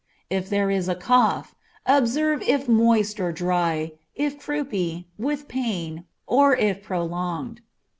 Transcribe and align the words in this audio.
If 0.31 0.49
there 0.49 0.71
is 0.71 0.89
cough, 0.99 1.53
observe 1.85 2.41
if 2.41 2.67
moist 2.67 3.19
or 3.19 3.31
dry, 3.31 3.91
if 4.15 4.39
croupy, 4.39 5.05
if 5.19 5.23
with 5.23 5.47
pain, 5.47 6.05
or 6.25 6.55
if 6.57 6.81
prolonged. 6.81 7.61